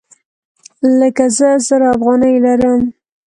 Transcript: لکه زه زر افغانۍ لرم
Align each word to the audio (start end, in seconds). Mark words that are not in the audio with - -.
لکه 0.99 1.25
زه 1.37 1.49
زر 1.67 1.81
افغانۍ 1.93 2.35
لرم 2.45 2.81